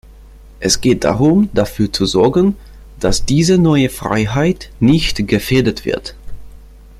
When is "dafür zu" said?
1.53-2.07